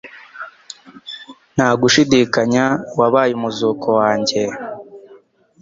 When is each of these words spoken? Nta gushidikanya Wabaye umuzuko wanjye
Nta 1.53 1.69
gushidikanya 1.81 2.65
Wabaye 2.99 3.31
umuzuko 3.37 3.87
wanjye 3.99 4.41